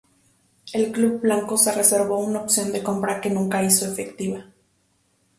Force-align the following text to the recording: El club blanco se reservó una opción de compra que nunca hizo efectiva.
El 0.73 0.91
club 0.91 1.21
blanco 1.21 1.57
se 1.57 1.71
reservó 1.71 2.17
una 2.17 2.41
opción 2.41 2.71
de 2.71 2.81
compra 2.81 3.21
que 3.21 3.29
nunca 3.29 3.61
hizo 3.63 3.85
efectiva. 3.85 4.47